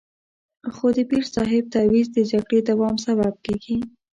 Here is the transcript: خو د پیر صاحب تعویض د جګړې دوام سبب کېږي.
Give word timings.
خو 0.75 0.85
د 0.97 0.99
پیر 1.09 1.23
صاحب 1.35 1.63
تعویض 1.75 2.07
د 2.13 2.17
جګړې 2.31 2.59
دوام 2.69 2.95
سبب 3.05 3.33
کېږي. 3.45 3.77